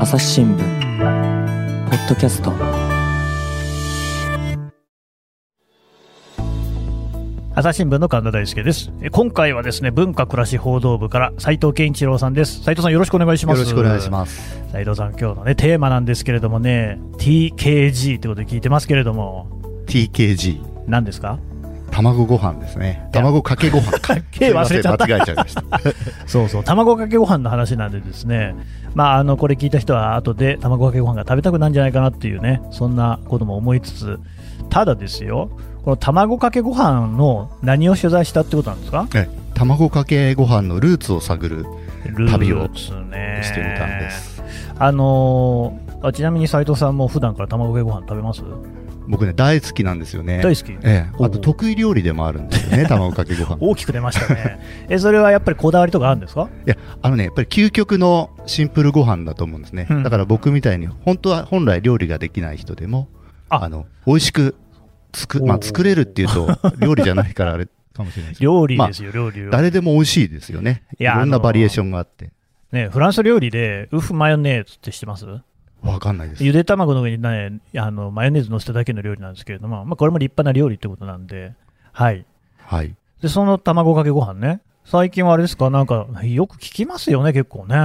[0.00, 2.50] 朝日新聞ポッドキャスト
[7.54, 8.90] 朝日新聞の神田大輔です。
[9.02, 12.64] え今回はですね、文化暮らし報道部から斉藤健一郎さんです。
[12.64, 13.58] 斉藤さんよろしくお願いします。
[13.58, 14.60] よろしくお願いします。
[14.72, 19.46] 斉藤さん、今日のね、テーマなんですけれどもね、TKG ってことで聞いてますけれども、
[19.86, 20.60] TKG。
[20.88, 21.38] 何ですか？
[22.02, 23.08] 卵ご飯ですね。
[23.12, 23.90] 卵かけご飯。
[23.98, 24.16] か。
[24.30, 25.04] K 忘れちゃった。
[25.04, 25.62] すいません間違えちゃいました。
[26.26, 28.54] そうそう、卵かけご飯の話なんでですね、
[28.94, 34.20] まあ、あの、これ聞いた人は後で卵かけご飯が食べたくなるんじゃないかなっていうね、そんなことも思いつつ、
[34.70, 35.50] ただですよ、
[35.84, 39.06] この卵かけご飯の何を取材したってことなんですか？
[39.14, 41.66] え卵かけご飯のルーツを探る
[42.30, 43.08] 旅をしてみ
[43.76, 44.42] たんです。
[44.78, 48.42] あのーあちなみに斉藤さんも普段から卵かけご飯食べます？
[49.08, 50.40] 僕ね、大好きなんですよね。
[50.42, 50.72] 大好き？
[50.82, 53.56] ええ、あと得意料理でもあるんですよね、 卵かけご飯。
[53.60, 54.60] 大きく出ましたね。
[54.88, 56.48] えそれはやっぱりこだわりとかあるんですか？
[56.66, 59.86] いや、あのね、やっぱり究極のシンプルご飯だと思うんですね。
[59.90, 60.02] うん。
[60.02, 63.08] だから僕みたいに、本当は本来料理ができない人でも、
[63.48, 63.60] あ。
[63.64, 64.54] あの、美味しく
[65.12, 70.82] つく、まあ作れるっていうと、 料理じゃないからあれかもしれないです料理ですよ、料理を誰でも美味しいですよね。
[70.98, 72.30] いいやろんなバリエーションがあって。
[72.70, 75.24] ねフランス料理でウフマヨネーズって知ってます？
[75.82, 76.44] わかんないです。
[76.44, 81.54] ゆで卵の上に、ね、あのマヨネーズ乗せただけの料理なんですけれども、まあ、これも立派な料理ってことなんで、
[81.92, 82.24] はい。
[82.58, 82.94] はい。
[83.22, 87.76] で、その卵かけご飯ね、最近はあれですか、なんか、よく聞きますよね、結構ね。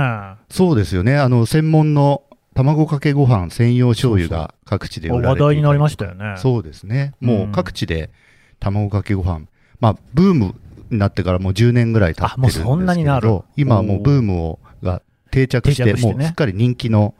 [0.49, 1.17] そうですよね。
[1.17, 6.35] あの、専門の卵かけご飯専用醤油が各地で売られて話題になりましたよね。
[6.37, 7.13] そうですね。
[7.21, 8.11] うんもう各地で
[8.59, 9.47] 卵かけご飯、
[9.79, 10.55] まあ、ブーム
[10.89, 17.15] になってからもう10年ぐらい経ってるんですけあもうそんなになるど、今はもうブームをが定着して、してねもうすっかり人気の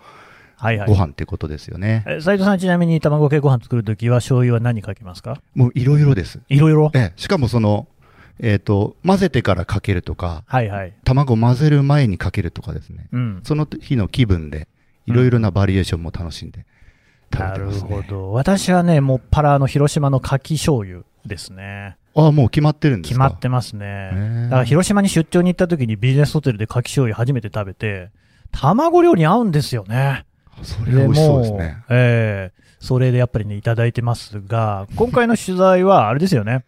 [0.56, 0.88] はいはい。
[0.88, 2.04] ご飯ってことですよね。
[2.08, 5.42] え斉藤さん、ちなみに卵かけご飯作るときは、醤油は何かけますか？
[5.56, 6.40] もういろいろです。
[6.50, 6.92] いろいろ？
[6.94, 7.88] ええ、しかもその、
[8.40, 10.94] えっ、と、混ぜてからかけるとか、はいはい。
[11.04, 13.08] 卵混ぜる前にかけるとかですね。
[13.12, 13.42] うん。
[13.44, 14.68] その日の気分で、
[15.06, 16.66] いろいろなバリエーションも楽しんで
[17.34, 17.90] 食べなるてますね。
[17.90, 18.32] ほど。
[18.32, 21.98] 私はね、もっぱらあの広島の牡蠣醤油ですね。
[22.16, 23.26] ああ、もう決まってるんですか？
[23.26, 23.86] 決まってますへね。
[24.14, 28.10] えだから広島に出張に行った時にビジネスホテルで牡蠣醤油初めて食べて、
[28.52, 30.26] 卵料理に合うんですよね。
[30.62, 31.84] それは美味しそうですね。
[31.90, 36.66] ええそれでやっぱりね、いただいてますが、今回の取材はあれですよね。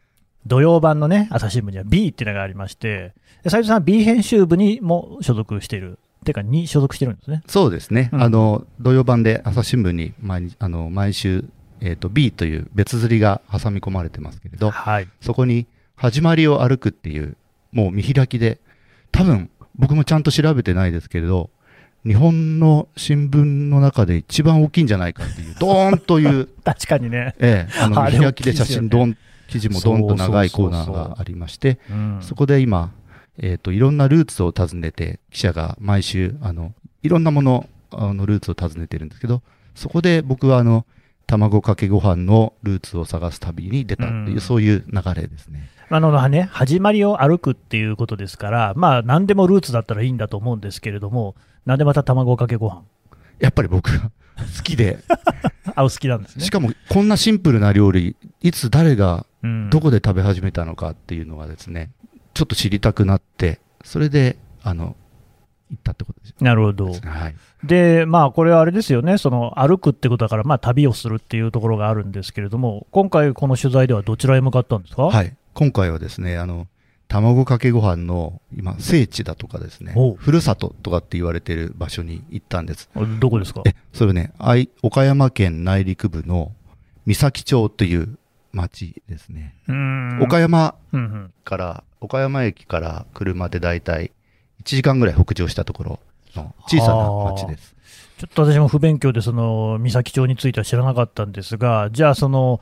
[0.47, 3.13] 土曜版のね、朝日新聞には B っていうのがありまして、
[3.43, 5.99] で斉藤さんは B 編集部にも所属している。
[6.23, 7.43] てか、に所属してるんですね。
[7.47, 8.09] そうですね。
[8.13, 11.43] うんあの、土曜版で朝日新聞に毎日あの毎週、
[11.81, 15.07] えっ、と、B という別釣りが挟み込まれてますけれど、はい。
[15.19, 17.35] そこに、始まりを歩くっていう、
[17.73, 18.59] もう見開きで、
[19.11, 21.49] 多分、僕もちゃんと調べてないですけれど、
[22.05, 27.33] 日本の新聞の中で一番大きいんじゃないかっていう、ドーンという、 確かにね。
[27.39, 29.17] ええ、あの、見開きで写真ドン、
[29.47, 32.17] 記事もドンと長いコーナーがありまして、うん。
[32.21, 32.91] そこで今、
[33.39, 39.41] えっ、と、いろんなルーツを訪ねて、記者が毎週、あの、いろんなもの、あの、ルーツを訪ねてるんですけど、
[39.73, 40.85] そこで僕はあの、
[41.25, 45.69] 卵かけご飯のルーツを探す旅に出たっていう、うんそういう流れですね。
[45.89, 52.83] あのね、始まりを歩くっていうことですから、まあ、何でもルーツだったらいいんだと思うんですけれども、なんでまた卵かけご飯？
[53.39, 54.11] やっぱり僕が
[54.57, 54.99] 好きで、
[55.75, 56.51] あ、お好きなんですねし。
[56.51, 61.91] かもこんなシンプルな料理、いつ誰がうんどこで食べ始めたのかっていうのがですね、
[62.33, 64.95] ちょっと知りたくなって、それで、あの、
[65.71, 66.87] 行ったってことですなるほど。
[66.89, 66.99] ね。
[67.03, 67.35] はい。
[67.63, 75.03] で、まあ、これはあれですよね、その歩くってことだから、まあ、旅をするっていうところがあるんですけれども、今回、この取材ではどちらへ向かったんですか？
[75.03, 75.35] はい。
[75.53, 76.67] 今回はですね、あの、
[77.07, 82.89] 卵かけご飯の今、聖地だとかですねふるさととかって言われてる場所に行ったんです。
[83.19, 83.61] どこですか？
[83.65, 86.51] え、それね、愛岡山県内陸部の
[87.05, 88.17] 三崎町という
[88.51, 89.53] 町ですね。
[90.21, 94.11] 岡山うんうんから、岡山駅から車でだいたい
[94.61, 95.99] 1時間ぐらい北上したところ
[96.35, 97.75] の小さな町です。
[98.17, 102.61] ちょっと私も不勉強で、その三崎町については知らなかったんですが、じゃあ、その、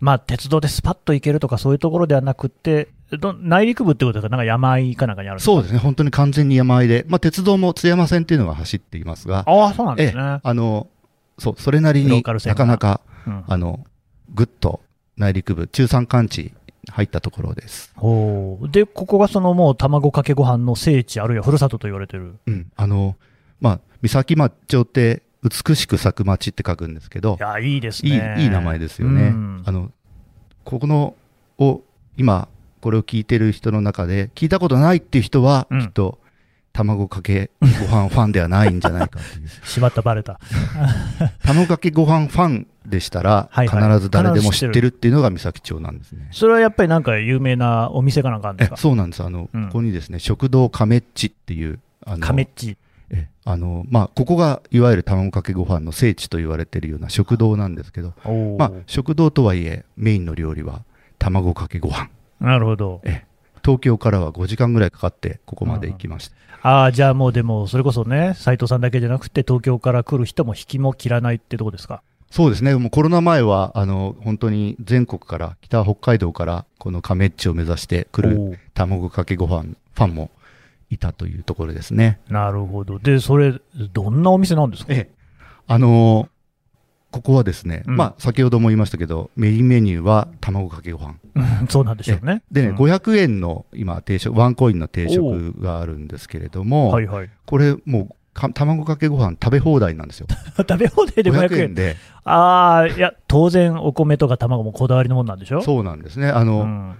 [0.00, 3.03] まあ、鉄道でスパッと行けるとか、そういうところではなくて、ど
[3.40, 10.40] 内陸部ってことですか、なんか山あいかなんかにあるんですかそうですね、本当に完全に山あいで、まあ、鉄道も津山線っていうのが走っていますが、ああ、そうなんでええすね。
[10.42, 10.88] あの、
[11.38, 13.84] そう、それなりになかなか、うんあの、
[14.34, 14.80] ぐっと
[15.16, 16.52] 内陸部、中山間地
[16.90, 17.92] 入ったところです。
[17.98, 22.34] おーで、ここがそのもう卵かけご飯の聖地、あるいはふるさとと言われてる。
[22.46, 22.66] うん。
[22.76, 23.16] あの、
[23.60, 28.36] まあ、三崎町って、美しく咲く町って書くんですけどい、や、いいですいい、ね。
[28.38, 29.24] いい名前ですよね。
[29.24, 29.90] うんあの、
[30.64, 31.14] ここの、
[31.58, 31.82] を、
[32.16, 32.48] 今、
[32.84, 36.18] これを聞いてる人の中で、聞いたことないっていう人は、うんきっと、
[36.74, 39.48] 卵かけご飯ファンではないんじゃないかっていう。
[39.66, 40.38] しまった、バレた。
[41.46, 46.28] 卵かけご飯ファンでしたら、はいはい必ず誰でも知ってるっていうのが三崎町なんですね。
[46.30, 48.76] それはやっぱりなんか有名なお店かなんかあるんでえすか？
[48.76, 49.22] そうなんです。
[49.22, 52.76] あの、うんここにですね、食堂亀っちっていう、あの亀っち。
[53.08, 60.82] えあのまあ、ここがいわゆる卵かけご飯の聖地と言われているような食堂なんですけど、おーまあ、食堂とはいえメインの料理は
[61.18, 62.08] 卵かけご飯
[62.44, 63.00] なるほど。
[63.64, 72.02] 東京からは5時間ぐらいかかってここまで行きました、ああ、じゃあもうでも、それこそね、斉藤さんだけじゃなくて、東京から来る人も引きも切らないってとこですか？
[72.30, 72.74] そうですね。
[72.74, 79.62] もうコロナ前はあの本当に全国から北北海道からこの亀っちを目指して来る卵かけご飯
[79.94, 80.30] ファンも
[80.90, 82.18] いたというところですね。
[82.28, 82.98] なるほど。
[82.98, 83.54] で、それ、
[83.92, 84.92] どんなお店なんですか？
[84.92, 85.10] ええ。
[85.68, 86.28] あのー
[87.14, 87.96] ここはですね、うん。
[87.96, 91.14] まあ先ほども言いましたけどメインメニューは卵かけご飯。
[91.36, 92.42] うんそうなんでしょうね。
[92.50, 92.76] でね、うん。
[92.76, 97.30] 500円の今定食ワンコインの定食があるんですけれども、はいはい。
[97.46, 100.26] これもうか卵かけご飯食べ放題なんですよ。
[100.58, 101.60] 食べ放題で500 500円。
[101.62, 101.74] 円。
[101.74, 105.62] でああ、いや、当然、お米とか卵もこだわりのもんなんでしょ？
[105.62, 106.30] そうなんですね。
[106.30, 106.94] あの、うん。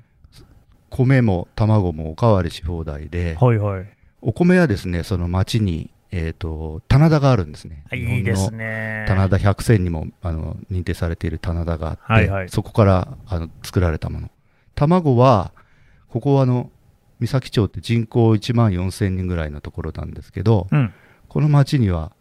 [0.90, 3.36] 米も卵もおかわりし放題で。
[3.40, 3.86] はいはい。
[4.22, 7.82] お米はですねその町に、えー、と棚田があるんですね。
[7.92, 9.04] いいです日ね。
[9.08, 12.48] 棚田100選にもあの認定されている棚田があって、はいはい。
[12.48, 14.30] そこからあの作られたもの。
[14.76, 15.50] 卵は
[16.08, 16.70] ここはあの
[17.18, 20.92] 三崎町って人口1万4000人ぐらいのところなんですけど、うん。
[21.28, 22.12] この町には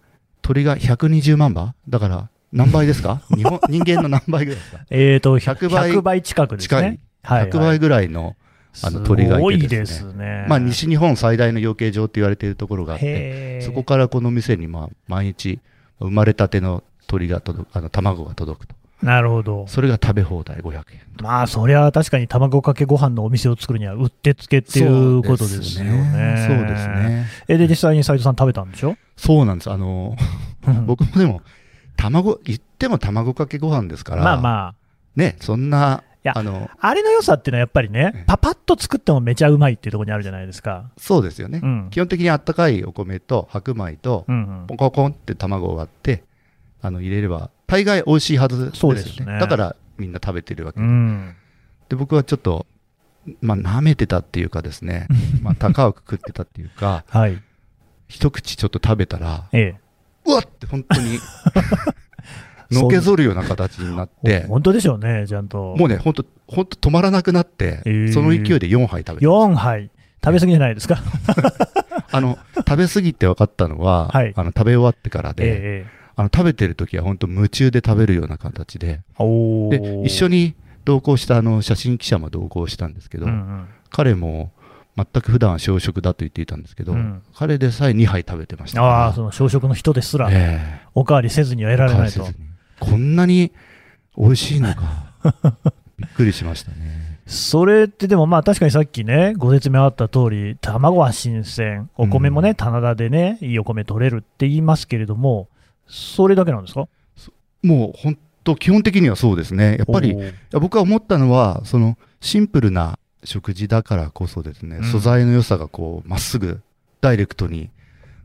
[0.41, 1.75] 鳥が120万羽？
[1.87, 3.21] だから何倍ですか？
[3.35, 4.85] 日本人間の何倍ぐらいですか？
[4.89, 6.99] えっ、と、100 100倍倍近くですね。
[7.21, 8.35] はい、100倍ぐらいの、
[8.81, 10.45] あの鳥がいてですねすごいですね。
[10.49, 15.59] まあ、西日本最大の養鶏場って言われているところがあってそこからこの店にまあ毎日
[15.99, 19.67] 生まれたての鳥が届くあの卵が届くとなるほど。
[19.67, 26.47] それが食べ放題500円まあ、そりゃ確かに卵かけご飯のお店を作るにはうってつけっていうことですよね。
[26.47, 27.27] そうですね。
[27.49, 28.95] え、で、実際に斉藤さん食べたんでしょ？
[29.17, 29.69] そうなんです。
[29.69, 30.15] あの、
[30.87, 31.41] 僕もでも、
[31.97, 34.75] 卵、言っても卵かけご飯ですから、まあまあ、
[35.17, 40.89] ね、そんな、いやあの、あれの良さっていうのはやっぱりねええ、パパッと作ってもめちゃうまいっていうところにあるじゃないですか。
[40.97, 41.59] そうですよね。
[41.61, 41.89] うん。
[41.91, 46.23] 基本的にあったかいお米と白米と、ポンコンコンって卵を割って、
[46.81, 50.85] あの、入れれば、大概美味しいはずですそうですねだからみんな食べてるわけで。
[50.85, 51.35] うん。
[51.89, 52.65] で、僕はちょっと、
[53.41, 55.07] まあ、舐めてたっていうかですね、
[55.41, 57.41] まあ、高く食ってたっていうか、 はい。
[58.07, 59.79] 一口ちょっと食べたら、ええ。
[60.25, 61.19] うわって本当に、
[62.73, 65.75] のけぞるような形になって、本当でしょうね、ちゃんと。
[65.77, 68.13] もうね、本当本当止まらなくなって、えー。
[68.13, 69.89] その勢いで4杯食べて、4杯。
[70.23, 70.99] 食べ過ぎじゃないですか？
[72.11, 74.33] あの、食べ過ぎて分かったのは、はい。
[74.35, 75.85] あの、食べ終わってからで、ええ。
[76.15, 80.53] あの、食べてる時は本当夢中で食べるような形で、おで、ー一緒に
[80.85, 83.65] 同行したあの、写真記者も同行したんですけど、うんうん
[83.95, 84.51] 彼も
[84.97, 87.21] 全く普段は小食だと言っていたんですけど、うん。
[87.35, 88.81] 彼でさえ2杯食べてました。
[88.81, 90.87] ああ、その小食の人ですら、ええ。
[90.95, 92.27] おかわりせずには得られないと
[92.79, 93.51] こんなに
[94.17, 95.13] 美味しいのか。
[95.99, 97.19] びっくりしましたね。
[97.25, 105.47] それってでもまあ確かにさっきね、ご説明あった通り、卵は新鮮、お米もね、うん棚田でね、いいお米取れるって言いますけれども、
[105.87, 106.87] それだけなんですか？
[107.63, 109.77] もう本当、基本的にはそうですね。
[109.77, 110.17] やっぱり、
[110.51, 116.61] 僕は思ったのは、そのシンプルな食事だからこそですね、うん素材の良さがこう、まっすぐ、
[116.99, 117.69] ダイレクトに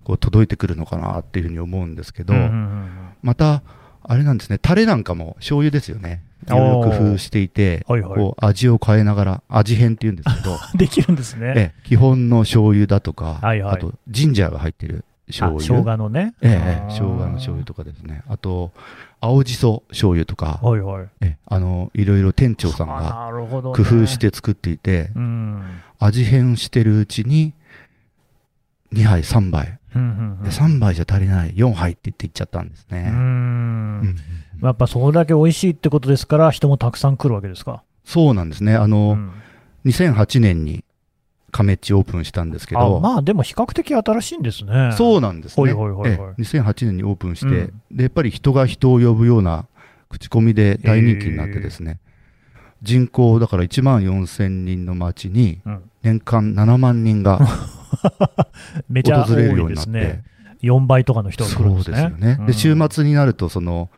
[0.03, 2.89] こう届いてくるのかなっていうふうに思うんですけど、うんうんうん
[3.23, 3.63] また、
[4.09, 6.23] あれなんですね、タレなんかも醤油ですよね。
[6.47, 11.53] いろいろ工夫していて、はいはいこう味を変えながら、味変っていうんですけど、 できるんですね。
[11.55, 15.61] ええ基本の醤油だとか、はいはいあとジンジャーが入ってる醤あ油。
[15.61, 16.35] 生姜のね。
[16.41, 18.23] ええ生姜の醤油とかですね。
[18.29, 18.73] あと、
[19.21, 21.07] 青じそ醤油とか、はいはい。
[21.21, 23.31] ええあの、いろいろ店長さんが。
[23.75, 25.63] 工夫して作っていて、うん。
[25.99, 27.53] 味変してるうちに、
[28.93, 29.79] 2杯、3杯。
[29.95, 33.11] うんうんうんで3杯じゃ足りない、4杯って言って言っちゃったんですうね。
[33.11, 33.17] んう
[34.05, 34.17] ん
[34.63, 37.83] やっぱそれだけ美味しいってことですから、人もたくさん来るわけですか？
[38.05, 38.75] そうなんですね。
[38.77, 39.31] あうの、ん
[39.87, 40.85] 2008年に
[41.51, 44.91] 亀っちオープンしたんですけあど、まあでも比較的新しいんですね。
[44.97, 45.63] そうなんですね。
[45.63, 49.67] はいはいはいはいええ2008年にオープンして、うんで、やっぱり人が人を呼ぶような
[50.11, 51.99] 口コミで大人気になってですね、
[52.83, 57.41] 人口だから1万4000人の町にうん年間7万人が
[58.89, 60.25] めちゃ多訪れるようになって、いですね。
[60.63, 61.97] 4倍とかの人が来るんですね。
[61.97, 62.37] そうですよね。
[62.41, 63.91] うんで、週末になると、その、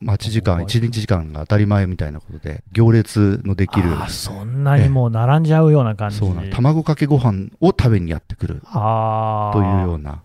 [0.00, 6.16] 待ち時間、1日時間が当たり前みたいなことで、行列のできる、あそんなにもう並んじゃうような感じ。
[6.16, 9.52] そうな、卵かけご飯を食べにやってくるああ。
[9.52, 10.22] というような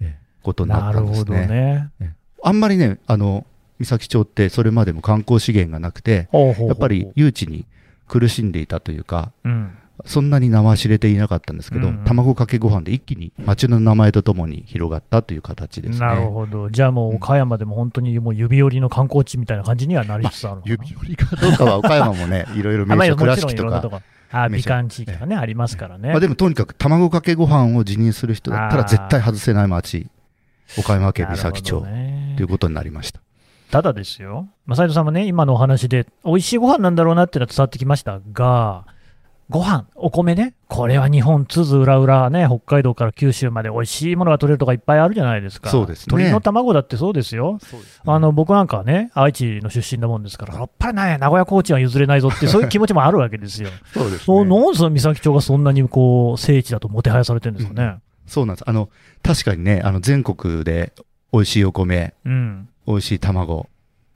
[0.00, 1.90] ええことになったんですなるほどね。
[2.00, 2.14] ね。
[2.42, 3.46] あんまりね、あの、
[3.78, 7.66] 三崎町ってそれまでも観光資源がなくて、やっぱり、誘致に
[8.08, 9.70] 苦しんでいたというか、うん。
[10.04, 16.06] そんなに名は知れていなかったんですけど、うんうん卵かけご飯で一気に町の名前とともに広がったという形ですね。
[16.06, 16.68] なるほど。
[16.68, 20.74] じゃあもう岡山でも本当にもう指折りの観光地みたいな感じにはなりつつあるのかな。
[20.74, 26.10] 指折りかどうかは岡山もね、いろいろ 名所、倉敷とか、あ美観地域とかね、ありますからね。
[26.10, 30.08] まあ、でもとにかく卵かけご飯を辞任する人だったら絶対外せない町、
[30.78, 33.20] 岡山県三崎町ねということになりました。
[33.70, 38.84] ただですよ、まあ、斉藤さんもね、今のお話で、美味しいご飯なんだろうなっていうのは伝わってきましたが、
[39.50, 45.68] ご飯お米ね、これは日本、津々浦々ね、北海道から九州まで美味しいものが取れるとかいっぱいあるじゃないですか。
[45.68, 47.58] そうですね鶏の卵だってそうですよ。
[48.06, 53.68] あの僕なんかはね、愛知の出身なもんですから、やっぱりね、名古屋コーチは譲れないぞって、そういう気持ちもあるわけですよ。
[53.92, 54.36] そうですね。
[54.36, 57.98] なんでその三崎町がそんなにこう聖地だともてはやされてるんですかね？
[58.26, 58.64] そうなんです。
[58.66, 58.88] あの、
[59.22, 60.94] 確かにね、あの、全国で
[61.32, 63.68] 美味しいお米、うん、美味しい卵、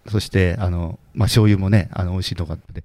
[0.06, 2.84] そして、あの、まあ、醤油もね、あの、美味しいのがあって、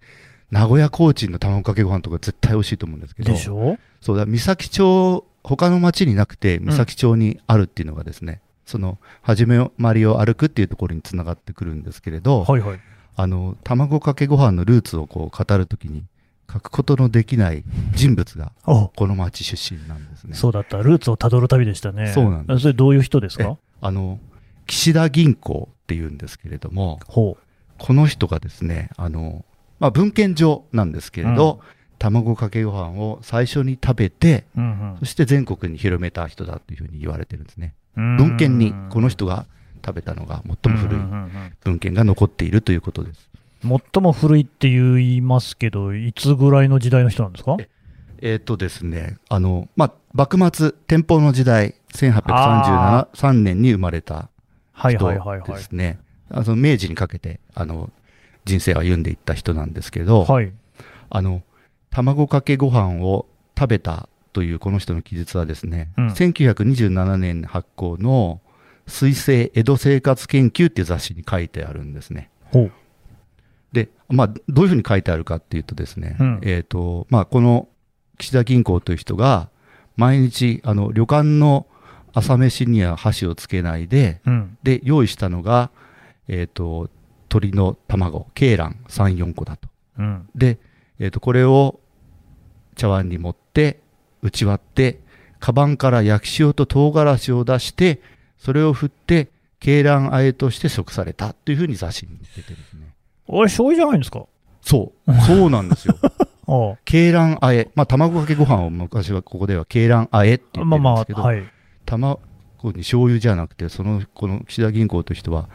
[0.53, 3.77] 名古屋コーチンの卵かけご飯とか絶対美味しいと思うんですけど、でしょ？
[4.01, 12.79] そうだ、三崎町、他の町になくて、三崎町にあるっていうのがですね、その、始めまりを歩くっていうところにつながってくるんですけれど、はいはい。
[13.15, 16.03] あの、卵かけご飯のルーツをこう語るときに、
[16.51, 17.63] 書くことのできない
[17.95, 20.35] 人物が、おこの町出身なんですね。
[20.35, 22.11] そうだった、ルーツをたどる旅でしたね。
[22.13, 22.59] そうなんです。
[22.61, 23.57] それどういう人ですか？
[23.81, 24.19] あの、
[24.67, 27.37] 岸田銀行っていうんですけれども、ほ
[27.79, 29.43] この人がですね、あの、
[29.83, 31.65] まあ、文献上なんですけれど、う
[31.99, 34.61] 卵かけご飯を最初に食べて、う。
[34.61, 37.73] うんそして全国に広めた人だというふうに言われてるんですね。
[37.97, 39.45] うん、文献にこの人が
[39.85, 40.99] 食べたのが最も古い
[41.65, 43.29] 文献が残っているということです。
[43.65, 47.55] うん最も古いって言いますけど、いつぐらいの時代の人なんですか？
[47.59, 47.69] え
[48.21, 54.29] えっ、とですね、あの、まあ、幕末、天保の時代、1837年に生まれた
[54.73, 55.51] はい人はいはいはい。
[55.53, 55.99] ですね。
[56.29, 57.89] あの明治にかけて、あの、
[58.45, 60.51] 人生を歩んでいった人なんですけど、はい。
[61.09, 61.43] あの、
[61.89, 68.41] 卵かけご飯を食べたというこの人の記述はですね、うん1927年発行の
[68.87, 72.29] 水星江戸生活研究っていう雑誌に書いてあるんですね。
[73.71, 77.67] で、まあ、どういうふうに書いてあるかっていうとですね、うんえっ、と、まあ、この
[78.17, 79.49] 岸田銀行という人が、
[79.95, 81.67] 毎日、あの、旅館の
[82.13, 84.57] 朝飯には箸をつけないで、うん。
[84.63, 85.71] で、用意したのが、
[86.27, 86.89] えっ、と、
[87.33, 89.69] 鶏の卵、鶏卵3、4個だと。
[89.97, 90.29] うん。
[90.35, 90.59] で、
[90.99, 91.79] えっ、と、これを
[92.75, 93.79] 茶碗に盛って、
[94.21, 94.99] 打ち割って、
[95.39, 98.01] カバンから焼き塩と唐辛子を出して、
[98.37, 99.29] それを振って、
[99.61, 102.93] 鶏卵和えとして食されたというふうに雑誌に出てるんですね。
[103.29, 104.25] あれ、醤油じゃないんですか
[104.61, 105.13] そう。
[105.21, 105.95] そうなんですよ。
[106.47, 107.69] 鶏卵和え。
[107.75, 110.45] まあ、卵かけご飯を昔はここでは鶏卵和えって。
[110.55, 111.51] 言っまあまあ、てるんですけど、はい。
[111.85, 112.19] 卵
[112.65, 115.49] に醤油じゃなくて、その、この岸田銀行という人は、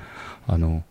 [0.47, 0.85] あの、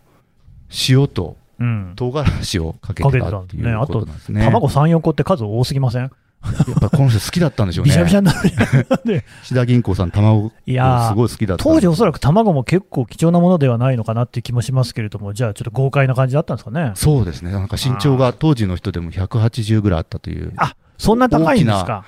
[0.88, 1.92] 塩とうん。
[1.96, 4.44] 唐辛子をかけてたっていうことなんですね。
[4.44, 6.02] 卵3、4個って数多すぎません？
[6.02, 7.88] やっぱこの人好きだったんでしょうね。
[7.88, 9.24] びしゃびしゃになる。
[9.42, 11.64] 岸田銀行さん、卵いやーすごい好きだった。
[11.64, 16.92] 当時おそららく卵も結構貴重なものではないのかなっていう気もしますけれども、じゃあちょっと豪快な感じだったんですかね？
[16.94, 17.50] そうですね。
[17.50, 22.04] なんか身長が当時の人でも180ぐらいあったというあ、そんな高いんですか？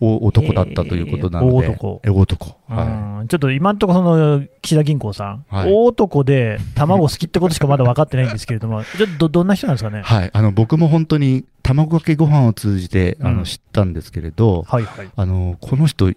[0.00, 1.66] お男だったということなので。
[1.66, 2.56] えー大男え大男。
[2.68, 2.84] は
[3.20, 4.04] うんちょっと今のところ、そ
[4.40, 10.00] の岸田銀行さん、はい大男で卵好きってことしかまだ分かってないんですけれども、 ちょっとどどんな人なんですかね？
[10.00, 10.02] い。。
[10.02, 10.30] はい。
[10.32, 15.08] あの、僕も本当に卵かけご飯を通じて、あの、うん知ったんですけれど、はいはい。
[15.16, 16.10] あの、この人、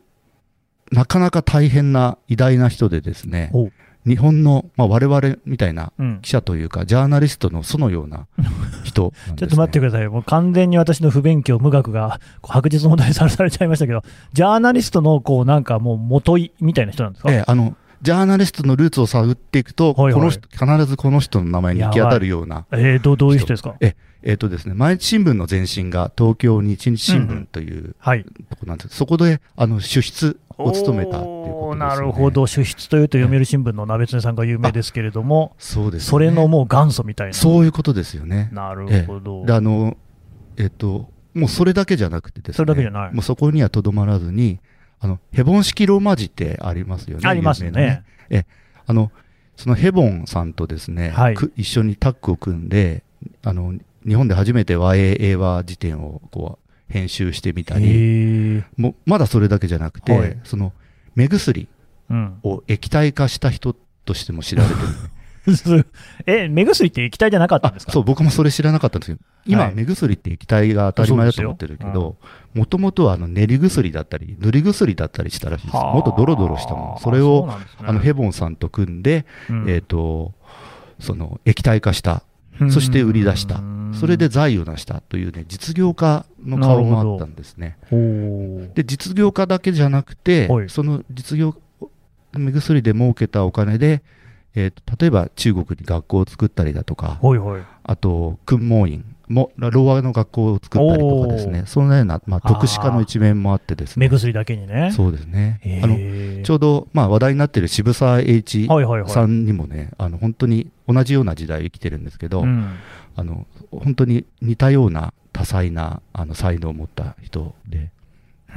[0.91, 3.69] なかなか大変な偉大な人でですねお、
[4.07, 8.27] 日本の、まあ、我々みたいなうん、記者というか、ジャーナリストのそのような
[8.83, 9.33] 人ね。
[9.37, 14.01] ちょっと待ってください、もう完全に私の不勉強、無学が白日の問題にさらされちゃいましたけど、
[14.33, 20.13] ジャーナリストのこうなんかもう元いみたいな人なんですか、ええ、あの、ジャーナリストのルーツを探っていくと、はいはい。
[20.13, 23.75] この人、必ずこの人の名前に行き当たるような、えーどうどういう人ですか？
[23.79, 28.23] ええっ、とですね、毎日新聞の前身が東京日日新聞というはい。
[28.23, 31.95] とこなんです、そこで、あの、主筆を務めたっていうことです、ね。
[31.95, 32.31] なるほ。
[32.31, 36.09] ど、主筆というと、読売新聞の鍋常さんが有名ですけれども、そうです、ね。
[36.09, 37.33] それのもう元祖みたいな。
[37.33, 38.49] そういうことですよね。
[38.51, 39.45] なるほど。
[39.45, 39.97] で、あの、
[40.57, 42.53] えっ、と、もうそれだけじゃなくてですね。
[42.55, 44.59] それだけじゃないもうそこにはとどまらずに、
[44.99, 47.29] あの、ヘボン式ローマ字ってありますよね。
[47.29, 48.45] あります有名なね。
[48.87, 49.11] あの、
[49.55, 53.03] そのヘボンさんとですね、はいく一緒にタッグを組んで、
[53.43, 53.73] あの、
[54.07, 58.63] 日本で初めて和英英和辞典をこう、編集してみたり。
[58.77, 60.73] もうまだそれだけじゃなくて、はいその、
[61.15, 61.67] 目薬
[62.09, 62.39] うん。
[62.43, 65.87] を液体化した人としても知られてる。
[66.25, 67.91] え、目薬って液体じゃなかったんですか？
[67.91, 72.17] あそう、僕もそれ知らなかったんですけど、今、はい目薬って液体が当たり前だと思ってるけど、
[72.53, 75.75] もともとはあの練り薬だったり、塗り薬だったりしたらしいです。
[75.75, 76.99] はあもっとドロドロしたもの。
[76.99, 77.53] それを、ね
[77.85, 80.33] あの、ヘボンさんと組んで、うんえっ、と、
[80.99, 82.23] その、液体化した。
[82.69, 83.55] そして売り出した。
[83.55, 87.77] うんそれで財を成したというね、実業家の顔もあったんですね。
[88.75, 91.55] で、実業家だけじゃなくてはい、その実業、
[92.33, 94.03] 目薬で儲けたお金で、
[94.57, 97.61] えーと例えば中国に学校を作ったりだとか、ほいほい。
[97.83, 104.91] あと、訓蒙院も、ろうの学校を作ったりとかですね、そんなような、まあ、特殊化の一面もあってですね、目薬だけにね。
[104.95, 105.59] そうですね。
[105.61, 109.11] へあのーちょうど、まあ、話題になっている渋沢栄一はいはいはい。
[109.11, 112.75] さんにもね、あの本当に同じような時代を生きてるんですけど、うん
[113.15, 117.89] あの本当に似たような多彩なあの才能を持った人で、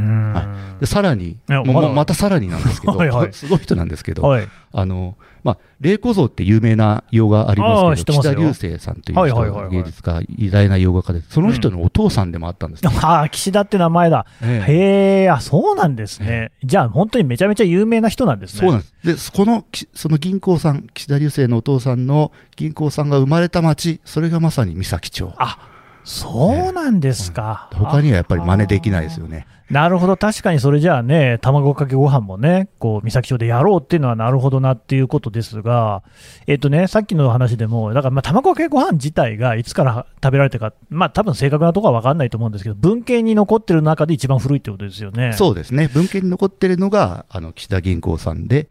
[0.00, 4.48] うんでさらに、やまままたさらになんですけど、 はいはい すごい人なんですけど、はい。
[4.72, 12.90] あのまあ、霊子像って有名な洋画ありますけど、岸田流星さんという人はいはいはいはい芸術家、偉大な洋画家で、その人のお父さんでもあったんですね。
[13.02, 14.26] ああ、岸田って名前だ。
[14.42, 16.52] ええへえ、あ、そうなんですね。
[16.62, 18.60] じゃあ、本当にめちゃめちゃ有名な人なんですね。
[18.60, 18.94] そうなんです。
[19.02, 25.32] で、そこの、きその銀行さん、岸田流星のお父さんの銀行さんが生まれた町、それがまさに三崎町。
[25.36, 25.58] あ
[26.04, 27.68] そうなんですか。
[27.72, 29.46] 他にはやっぱり真似できないですよね。
[29.70, 36.02] なるほど、確かにそれじゃあね、卵かけご飯もね、こう、三崎町でやろうっていうのはなるほどなっていうことですが、
[36.48, 45.34] えっ、とね、さっきの話でも、だからまあ卵かけご飯自体がいつから食べられたか、まあ多分正確なところは分かんないと思うんですけど、文献に残ってる中で一番古いってことですよね。
[45.34, 45.88] そうですね。
[45.94, 48.68] 文献に残ってるのが、あの、岸田銀行さんで、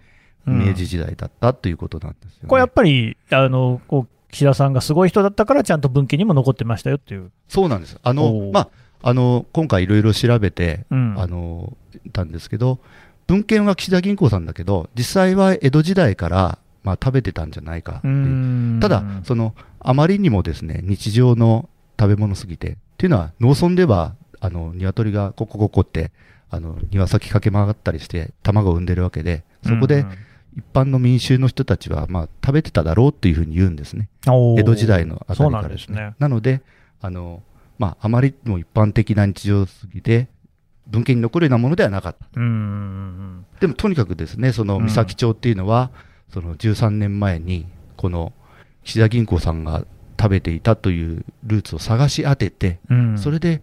[0.48, 7.31] うん明治時代だったということなんですよ、ねこれやっぱり、あの、こう、岸田さんがすごい人だったから、ちゃんと文献にも残ってましたよっていう。
[7.48, 7.98] そうなんです。
[8.03, 8.69] あおのう、まあ、
[9.01, 11.15] あの、今回いろいろ調べて、うん。
[11.17, 11.75] あの、
[12.13, 12.79] たんですけど、
[13.27, 18.01] 文献は岸田銀行さんだけど、実際は江戸時代から、まあ、食べてたんじゃないか
[18.79, 21.69] ただ、その、あまりにもですね、日常の
[22.00, 26.12] 食べ物すぎて、っていうのは、農村では、あの、鶏がココココって、
[26.50, 30.05] あの、庭先駆け回ったりして、卵を産んでるわけで、そこで、
[30.58, 34.10] 一般の民衆の人たちは、まあ、食べてただろうっていうふうに言うんですね。
[34.27, 36.15] 江江戸時代のあたりからなんですね。
[36.20, 36.62] なので、
[37.01, 37.44] あの、
[37.77, 40.27] まあ、あまりにも一般的な日常すぎて、
[40.88, 42.27] 文献に残るようなものではなかった。
[42.36, 43.46] うんうんうん。
[43.60, 45.91] でも、とにかくですね、そのうん三崎町っていうのは、
[46.34, 48.34] その13年前に、この
[48.84, 49.86] 岸田銀行さんが
[50.20, 53.62] 食べていたというルーツを探し当てて、うん、それで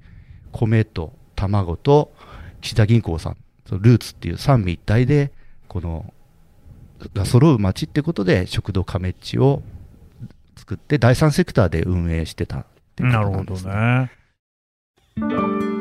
[0.52, 2.12] 米と卵と
[2.60, 3.36] 岸田吟香さん、
[3.68, 5.32] そのルーツっていう三位一体で、
[5.68, 6.12] この
[7.14, 9.62] が揃う町ってことで、食堂かめっちを
[10.56, 15.26] 作って、第三セクターで運営してたっていうこなるほどとなんです、ね。
[15.28, 15.76] ね。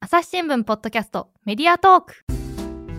[0.00, 2.14] 朝日新聞ポッドキャストメディアトーク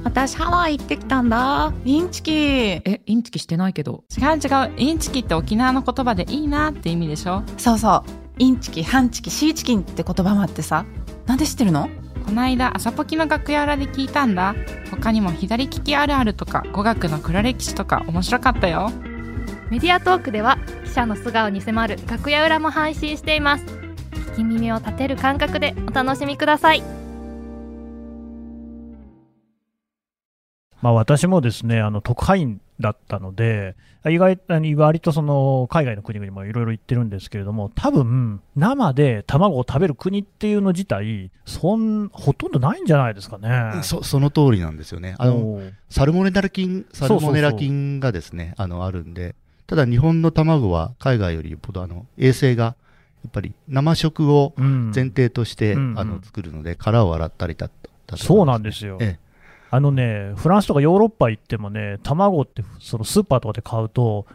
[0.04, 4.04] 私ハワイ行ってきたんだインチキえ、インチキしてないけど。
[4.16, 4.74] 違う違う。
[4.78, 10.86] インチキって沖縄の言葉でいいなって意味でしょそうそうインチキハンチキシーチキンって言葉もあってさ
[11.28, 11.90] なんで知ってるの？
[12.26, 14.56] こないだ朝ポキの楽屋裏で聞いたんだ。
[14.90, 18.92] 他にも左利きあるあるとか語学の黒歴史とか面白かったよ。
[19.70, 26.82] メディアトークでは記者の素顔に迫る楽屋裏も配信しています聞き耳を立てる感覚でお楽しみください
[30.82, 33.76] まあ、私もですね、あの特派員だったので、
[34.08, 43.82] 意外に割とその海外の国々もいろいろ行ってるんですけれども、多分生で卵を食べる国っていうの自体、そんほとんどないんじゃないですかね。
[43.84, 45.16] そその通りなんですよね。
[45.18, 49.36] あの、サルモネラ菌、サルモネラ菌がですね、あの、あるんで、
[49.68, 57.72] ただ日本の卵は海外よりよっぽどあの、衛生が、やっぱり生食をうん前提として、うんうんあの、作るので、殻を洗ったりだだ
[58.08, 58.98] とかそうなんですよ。
[59.02, 59.29] ええ
[59.72, 64.26] あのね、フランスとかヨーロッパ行ってもね、卵ってそのスーパーとかで買うと、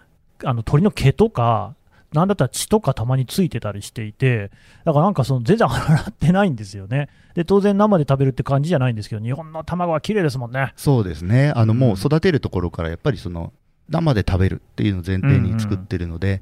[0.44, 1.74] あの鳥の毛とか、
[2.12, 4.52] なんだったら血とかたまについてたりしていて、
[4.84, 7.08] だからなんかその全然洗ってないんですよね。
[7.34, 10.72] で、当然生で食べるって感じじゃないんですけど、日本の卵は綺麗ですもんね。
[10.76, 11.52] そうですね。
[11.56, 13.52] あの、うんもう育てるところから、やっぱりその、
[13.88, 16.38] 生で食べるっていうのを前提に作ってるので、や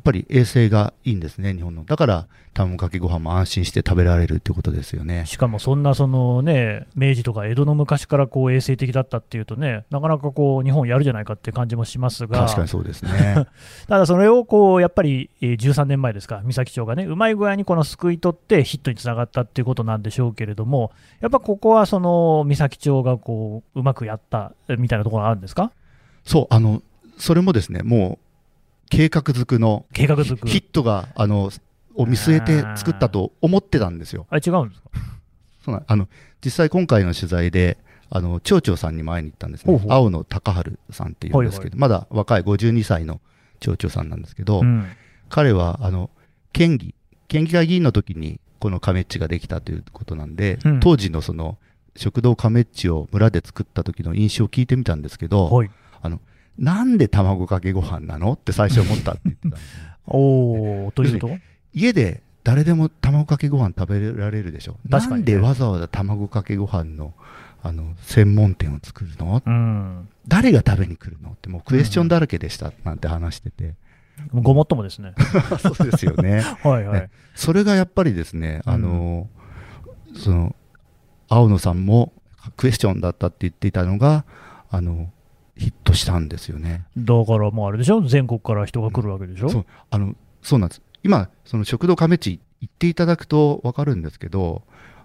[0.00, 1.84] っぱり衛生がいいんですね、日本の。
[1.84, 5.24] だから、卵かけご飯も安心して食べられるってことですよね。
[5.26, 13.46] しかもそんなそのね、明治とか江戸の昔からこう衛生的だったっていうとね、なかなかこう日本やるじゃないかって感じもしますが、確かにそうですね。
[13.86, 25.72] ただそれをこうやっぱりえー13年前ですか、三崎町がね、うまい具合にこの救い取ってヒットにつながったっていうことなんでしょうけれども、やっぱここはその三崎町がこううまくやったえみたいなところがあるんですか、
[26.24, 26.82] そう、あの、
[27.18, 28.29] それもですね、もう、
[28.90, 30.46] 計画づくの、計画づく。
[30.46, 31.50] ヒットが、あの、
[31.94, 34.26] を見据えて作ったと思ってたんですよ。
[34.30, 34.90] あれ違うんですか？
[35.64, 36.08] そうなんあの、
[36.44, 37.78] 実際今回の取材で、
[38.10, 39.72] あの、町長さんに前に行ったんですね。
[39.72, 39.92] ほうほう。
[39.92, 43.20] 青野隆春さんっていうんですけど、まだ若い52歳の
[43.60, 44.86] 町長さんなんですけど、うん。
[45.28, 46.10] 彼は、あの、
[46.52, 46.94] 県議、
[47.28, 50.80] 県議会議員の時に、この亀っちができたということなんで、うん。
[50.80, 51.58] 当時のその、
[51.96, 55.70] 食堂亀っちを村で作った時の印象を聞いてみたんですけど、はい、
[56.60, 58.34] なんで卵かけご飯なの？
[58.34, 59.56] って最初思ったって言ってた
[60.06, 61.30] おーというと、
[61.72, 64.76] 家で誰でも卵かけご飯食べられるでしょ。
[64.90, 67.14] 確かにねなんでわざわざ卵かけご飯の、
[67.62, 69.42] あの、専門店を作るの？
[69.44, 70.08] うん。
[70.28, 71.30] 誰が食べに来るの？
[71.30, 73.74] ってもうクエスチョンだらけでしたなんて話してて。
[74.34, 75.14] ごもっともですね。
[75.60, 76.40] そうですよね。
[76.62, 77.00] はいはい。
[77.00, 79.28] ねそれがやっぱりですね、あの、
[80.14, 80.54] その、
[81.28, 82.12] 青野さんも
[82.56, 84.24] クエスチョンだったって言っていたのが、
[84.70, 85.10] あの、
[85.60, 86.86] ヒットしたんですよね。
[86.96, 88.00] だからもうあれでしょ？
[88.00, 90.82] 全国から人が来るわけでしょ、そう、あの、そうなんです。
[91.02, 94.62] 今、その食堂亀地行っていただくとわかるんですけど、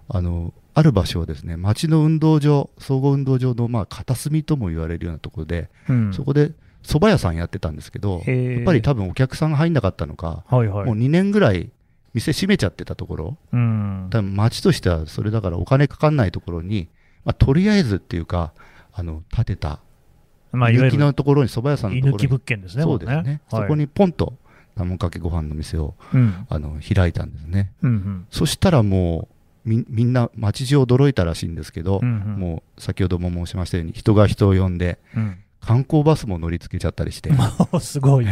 [0.08, 10.86] あの、ある場所はですね、町の運動場、総合運動場のまあ片隅とも言われるようなところで、うんそこで蕎麦屋さんやってたんですけど、やっぱり多分お客さんが入んなかったのか、はいはい。
[10.86, 11.70] もう2年ぐらい
[12.14, 14.08] 店閉めちゃってたところ、うん。
[14.10, 16.88] 多分町としてはそれだからお金かかんないところに、
[17.24, 18.52] まあ、とりあえずっていうか、
[18.92, 19.80] あの、建てた、
[20.52, 22.82] まあ、いわゆる人気のところに蕎麦屋さんのところに、物件ですね。
[22.82, 23.16] そうですね。
[23.16, 24.34] もはいそこにポンと
[24.76, 26.46] 卵かけご飯の店をうん。
[26.48, 27.72] あの開いたんですね。
[27.82, 28.26] うんうん。
[28.30, 29.28] そしたらも
[29.66, 35.38] うみみんな街中驚いたらしいんですけど、うんうんもう先ほども申しましたように人が人を呼んでうん。
[35.60, 37.30] 観光バスも乗り付けちゃったりして、
[37.80, 38.26] すごい。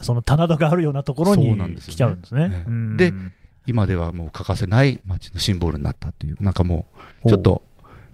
[0.00, 2.48] その棚田があるようなところにそうなんですよね来ちゃうんですね。
[2.48, 3.12] ねうんで
[3.66, 6.86] 今ではもう欠かせない街のシンボルになったっていう、なんかも
[7.24, 7.62] うちょっと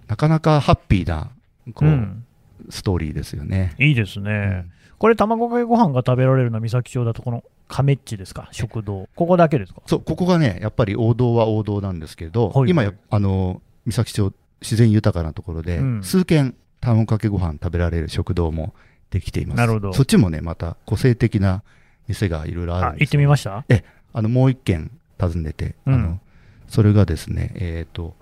[0.07, 1.31] なかなかハッピーな
[1.73, 2.25] こう、うん
[2.71, 3.75] ストーリーですよね。
[3.77, 4.65] いいですね。
[4.97, 9.07] これ、卵かけご飯が食べられるのは三崎町だと、この亀っちですか、食堂。
[9.15, 9.81] ここだけですか？
[9.85, 12.69] そう、ここがね、やっぱり王道は王道なんですけど、はいはい。
[12.69, 16.03] 今や、あの、三崎町、自然豊かなところで、うん。
[16.03, 18.73] 数軒、卵かけご飯食べられる食堂も
[19.09, 19.57] できています。
[19.57, 19.93] なるほど。
[19.93, 21.63] そっちもね、また個性的な
[22.07, 23.65] 店がいろいろあるんですあ行ってみました？
[24.13, 25.93] あの、もう一軒訪ねて、うん。
[25.93, 26.19] あの、
[26.67, 28.15] それがですね、えっ、と、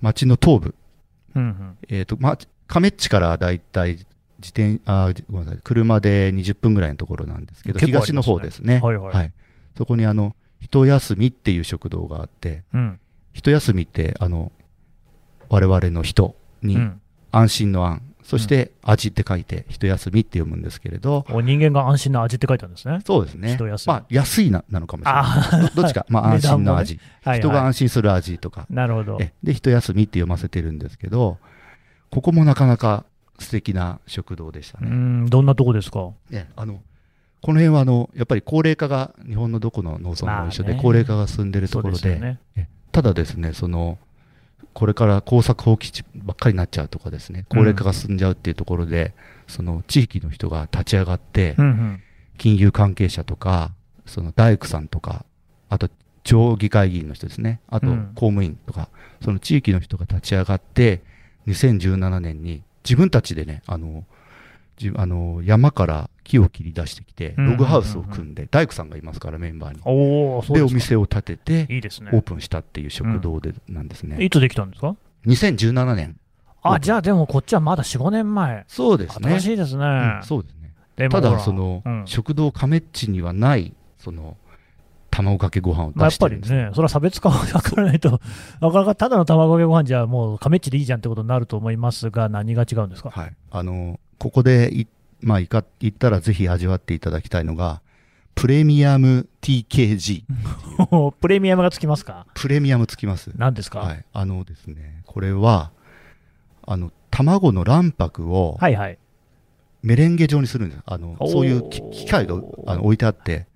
[0.00, 0.74] 町の東部、
[1.36, 1.78] うんうん。
[1.88, 2.36] えっ、と、ま、
[2.68, 3.92] 亀っちからだいたい
[4.38, 8.80] 自転、あ、ごめんなさい、車で20分ぐらいのところなんですけど、東の方ですね。
[8.80, 9.32] はいはい
[9.76, 13.00] そこにあの、一休みっていう食堂があって、うん。
[13.32, 14.50] 一休みって、あの、
[15.48, 17.00] 我々の人にうん。
[17.30, 22.98] 安心の安、そして味って書いて、一休みって読むんですけれど、お人間が安心な味って書いてあるんですね。
[23.06, 23.88] そうですね一休。
[23.88, 25.22] みまあ、安いな、なのかもしれない。
[25.22, 26.98] あどどっちか、まあ、 安心の味。
[27.22, 28.66] あ、はい人がは安心する味とか。
[28.68, 28.74] い。
[28.74, 29.18] なるほど。
[29.20, 31.38] えで、一休みって読ませてるんですけど、
[32.10, 33.04] ここもなかなか
[33.38, 34.88] 素敵な食堂でしたね。
[34.90, 36.10] うん、どんなとこですか？
[36.30, 36.80] ねあの
[37.40, 42.40] この辺はあのやっぱり高齢化が日本のどこの農村も一緒で、高齢化が進んでるところでね。
[42.90, 43.98] ただですねその
[44.74, 49.14] これから耕作放棄地ばっかりになっちゃうとかですね高齢化が進んじゃうっていうところで、
[49.46, 52.02] その地域の人が立ち上がって、うんうん。
[52.38, 53.72] 金融関係者とか
[54.06, 55.24] その大工さんとか
[55.68, 55.90] あと
[56.22, 58.90] 町議会議員の人ですねあとうん公務員とか、
[59.24, 61.02] その地域の人が立ち上がって
[61.48, 64.04] 2017年に自分たちでねあの
[64.76, 69.80] じあの山から木を切り出してきてログハウスを組んで大工さんがいますからメンバーに。
[69.84, 72.10] おでお店を建てていいですね。
[72.12, 72.22] オー。
[72.22, 74.94] プンしたっていう食堂でなんですね、いつできたんですか
[75.26, 76.16] ？2017年。
[76.62, 78.64] あ、じゃあでもこっちはまだ4、5年前。
[78.68, 79.30] そうですね。
[79.30, 79.84] 新しいですね。
[79.84, 80.54] うんそうです
[80.98, 81.08] ね。
[81.08, 82.02] ただその、うん。
[82.06, 84.36] 食堂亀っちにはないその
[85.22, 88.20] 卵かけご飯をまあ、やっぱりね、それは差別化を図らないと、
[88.60, 93.10] なかなかただの卵かけご飯じゃもう亀っちでいいじゃんってことになると思いますが、何が違うんですか？
[93.10, 94.86] はい、あのここでい、
[95.20, 97.82] まあ、行か行ったらぜひ味わっていただきたいのが
[98.34, 100.22] プレミアム TKG
[101.20, 102.26] プレミアムがつきますか？
[102.34, 103.32] プレミアムつきます。
[103.36, 105.72] 何ですか、はい、あのですねこれは
[106.66, 108.98] あの卵の卵白をはいはい。
[109.82, 110.82] メレンゲ状にするんです。
[110.86, 112.34] あのそういうき機械が
[112.66, 113.47] あの置いてあって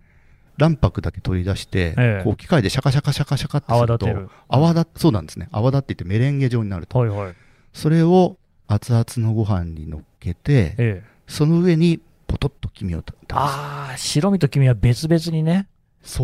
[0.63, 4.31] 卵白だけ取り出して、ええこう機械でシャカシャカシャカシャカってすると泡立。
[4.49, 7.35] 泡立そうなんですね泡立っていってメレンゲ状になるとはいはい。
[7.73, 8.37] それを
[8.69, 11.13] 熱々のご飯に乗っけてええ。
[11.27, 15.69] その上にポトッと黄身を垂らすああ、白身と黄身は別々にね、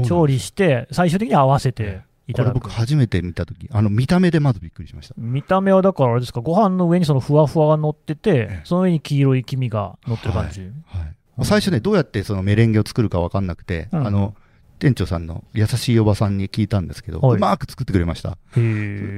[0.07, 2.55] 調理して、最終的に合わせていこれただく。
[2.55, 5.15] 僕初めて見たとき、あの見た目でまずびっくりしました。
[5.19, 10.61] 見た目はだからあれですか、ご飯の上にそのふわふわが乗っててええ、その上に黄色い黄身が乗ってる感じ。
[10.61, 11.15] はい。
[11.45, 14.35] 最初ね、どうやってそのメレンゲを作るかわかんなくて、うんあの、
[14.79, 18.39] 店長さんの優しいおばさんに聞いたんですけど、はいうまく作ってくれました。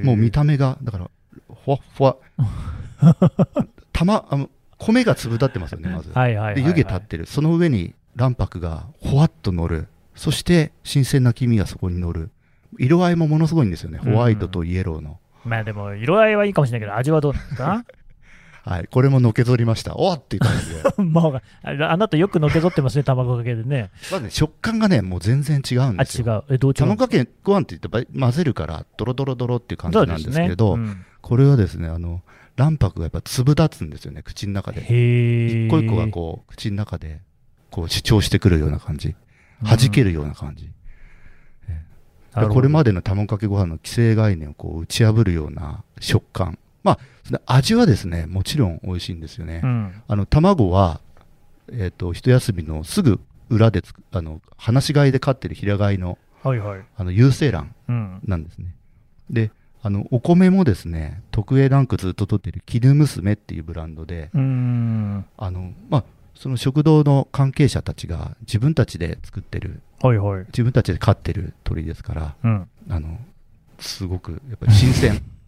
[0.02, 1.10] もう見た目が、だから、
[1.64, 2.16] ふわっふわ。
[3.92, 6.10] たま、あの、米が粒立ってますよね、まず。
[6.12, 6.62] はいはいはいはい。
[6.62, 7.26] で、湯気立ってる。
[7.26, 9.88] その上に卵白がほわっと乗る。
[10.14, 12.30] そして、新鮮な黄身がそこに乗る。
[12.78, 13.98] 色合いもものすごいんですよね。
[13.98, 15.18] ホワイトとイエローの。
[15.44, 17.84] まあでも、色合いはいいかもしれないけど、味はどうなんですか？
[18.70, 18.88] はい。
[18.88, 19.96] これものけぞりました。
[19.96, 20.82] おっっていう感じで。
[21.02, 23.90] もう、ああなたよくのけぞってますね、卵かけでね。
[24.12, 26.44] まずね、食感がね、もう全然違うんあ、ですよ。
[26.48, 26.54] 違う。
[26.54, 26.74] え、どう違う？
[26.74, 32.22] 卵かけご飯って言ってば混ぜるから、ドロドロドロっていう感じなんですけれど、そうですねこれはですね、あの、
[32.54, 34.82] 卵白がやっぱ粒立つんですよね、口の中うんで。
[35.66, 37.22] 一個一個がこう、口の中で、
[37.70, 39.16] こう主張してくるような感じ。
[39.62, 40.70] 弾けるような感じ。
[41.68, 41.82] え
[42.32, 46.56] えなるほどこれまでの卵かけご飯の既成概念をこう打ち破るような食感。
[46.82, 49.60] まあ、その味はですね、もちろん美味しいんですよね。
[49.62, 50.02] うん。
[50.06, 51.00] あの、卵は、
[51.72, 56.84] えっ、と、一休みのすぐ裏でつく、あの、放し飼いで飼ってる平飼いの、はいはい。
[56.96, 58.20] あの、有精卵うん。
[58.24, 58.74] なんですね。
[59.28, 59.50] で、
[59.82, 65.24] あの、お米もですね、特 A ランクずっと取ってる絹娘っていうブランドで、うーん。
[65.36, 70.44] あの、まあ、その食堂の関係者たちが自分たちで作ってる、はいはい。
[70.46, 72.68] 自分たちで飼ってる鳥ですから、うん。
[72.88, 73.18] あの、
[73.78, 75.22] すごく、やっぱり新鮮。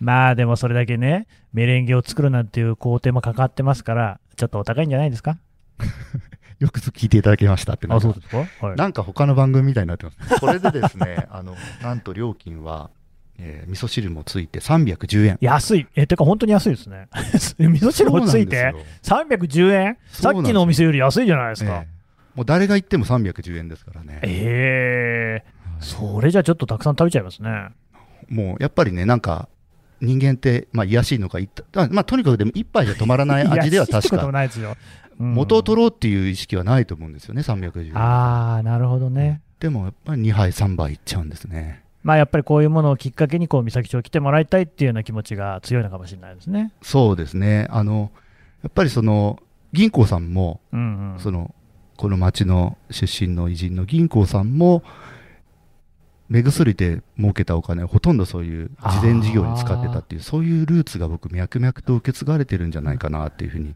[0.00, 5.38] まあでもそれだけね、メレンゲを作るなんていう工程もかかってますから、ちょっとお高いんじゃないですか？
[6.58, 8.38] よくぞ聞いていただきましたってなあ、そうですか？
[8.66, 8.76] はい。
[8.76, 10.40] なんか他の番組みたいになってます。
[10.40, 12.90] これでですね、 あの、なんと料金は、
[13.38, 15.38] えー味噌汁もついて310円。
[15.40, 15.86] 安い。
[15.94, 17.06] え、てか本当に安いですね。
[17.58, 18.72] 味噌汁もついて
[19.04, 21.70] そうなんです310円さっきのお店より安いじゃないですか。
[21.70, 21.98] よええ
[22.34, 24.20] もう誰が行っても310円ですからね。
[24.22, 27.68] ええはいそれじゃちょっとたくさん食べちゃいますね。
[28.28, 29.48] もうやっぱりね、なんか、
[30.00, 34.70] 人間って、まあ、癒やしいのか、いったあまあ、とにかくでも一杯じゃ止まらない 味では確か、ないですよ。
[34.70, 34.76] うん
[35.20, 37.98] 元を取ろうっていう意識はないと思うんですよね、310円。
[37.98, 39.40] ああ、なるほどね。
[39.58, 41.82] でもやっぱり2杯、3杯いっちゃうんですね。
[42.04, 46.72] まあやっぱりこういうものをきっかけにこう三崎町来てもらいたいっていうような気持ちが強いのかもしれないですね。
[46.82, 47.66] そうですね。
[47.70, 48.12] あの、
[48.62, 49.40] やっぱりその、
[49.72, 51.18] 銀行さんも、うんうん。
[51.18, 51.54] その、
[51.96, 54.84] この町の出身の偉人の銀行さんも、
[56.28, 63.74] 目薬で儲けたお金をほとんどそういう事前事業に使ってたっていう、そういうルーツが僕、脈々と受け継がれてるんじゃないかなっていうふうに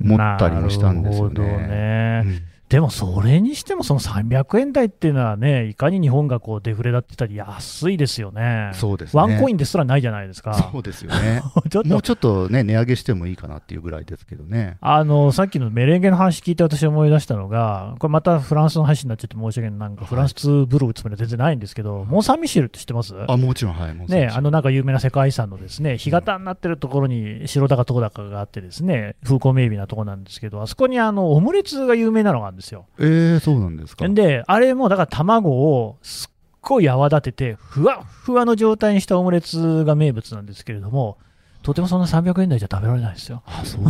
[0.00, 2.42] 思ったりもしたんですよなるほどね。
[2.68, 8.72] でもそれにしてもその300円台っていうのはね、いかに日本がこうデフレだってたら安いですよね。
[8.74, 9.20] そうですね。
[9.20, 10.54] ワンコインですらないじゃないですか。
[10.72, 11.42] そうですよね。
[11.86, 14.76] もうちょっとね、値上げしてもいいかなっていうぐらいですけどね。
[14.80, 23.14] あのさっきのメレンゲの話聞いて私思い出したのが、これまたフランスの話になっちゃって申し訳ない、なんかフランスブログつもりは全然ないんですけど、モン・サン・ミシェルって知ってます？
[23.26, 23.88] あ、もちろん、はい。
[24.08, 32.86] ね、あのなんか有名な世界遺産のですね干潟になってるところに白高灯高があってですね風光明媚なところなんですけどあそこにあのオムレツが有名なのがあるんですよ。
[32.98, 34.08] えー、そうなんですか。
[34.08, 41.16] であれもだから卵をすっごい泡立ててふわっふわの状態にしたオムレツが名物なんですけれども
[41.62, 43.42] とてもそんな300円台じゃ食べられないですよ。
[43.46, 43.82] あ、そう。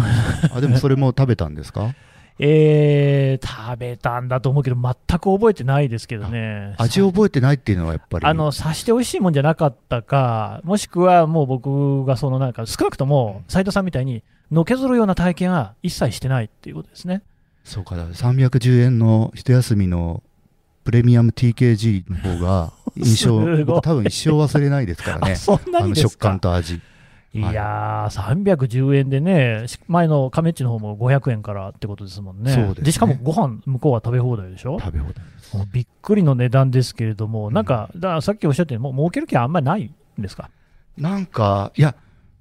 [0.54, 1.94] あ、でも それも食べたんですか？
[2.40, 6.74] えー、食べたんだと思うけど全く覚えてないですけどね。
[6.78, 8.26] 味を覚えてないっていうのはやっぱり。
[8.26, 17.22] あの、察して美味しいもんじゃなかったか、もしくはもう僕がそのなんか、少なくとも斉藤さんみたいに、のけぞるような体験は一切してないっていうことですね。
[17.68, 20.22] そうか、310円の一休みの
[20.84, 25.36] プレミアム TKG の方が 印象、僕多分一生忘れないですから あ、ね。
[25.80, 26.80] あの食感と味。
[27.34, 32.52] いやー、310円でね、し前の亀っちの方も500円からってことですもんね。
[32.52, 34.78] そうですねしかもご飯向こうは食べ放題でしょ？
[34.80, 35.54] 食べ放題です。
[35.56, 39.82] もうびっくりの値段ですけれども、なんか、だからさっきおっしゃったように、もう儲ける気はあんまりない
[40.18, 40.48] んですか？
[40.96, 41.94] なんか、いや、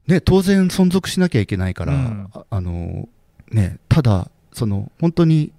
[0.07, 3.09] ね、当然存続しなきゃいけないから、うんああの、
[3.51, 5.51] ね、ただ、その、本当に、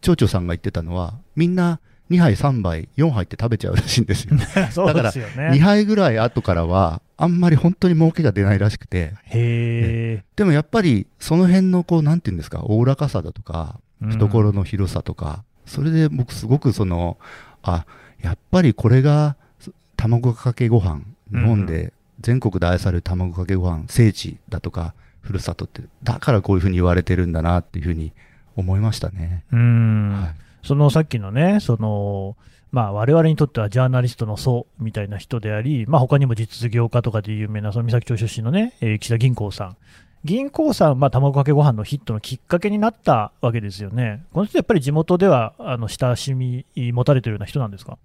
[0.00, 1.80] 町長さんが言ってたのは、みんな
[2.10, 4.36] 2杯、3杯、4杯って食べちゃうらしいんですよ。
[4.72, 5.58] そうですよ2ね。
[5.58, 14.12] 杯ぐらい後からは、あんまり本当に儲けが出ないらしくて、へでもやっぱり、その辺の、こう、なんていうんですか、おおらかさだとか、ー。
[14.12, 17.18] 懐の広さとか、それで僕すごくその、
[17.62, 17.84] あ、
[18.22, 28.12] やっぱりこれがそ卵かけご飯、日本で全国で愛される卵かけご飯、聖地だとか、ふるさとって、だからこういうふうに言われてるんだなっていうふうに
[28.58, 29.44] 思いましたね。
[29.52, 30.12] うん。
[30.12, 32.36] はいそのさっきのね、その、
[32.72, 39.76] まあ、我々にとってはジャーナリストの祖みたいな人であり、まあ、他にも実業家とかで有名な、その三崎町出身のね、えー岸田銀行さん。
[40.24, 44.24] 銀行さん、まあ、卵かけご飯のヒットのきっかけになったわけですよね。
[44.32, 47.96] この人やっぱり地元では、あの、親しみ持たれてるような人なんですか？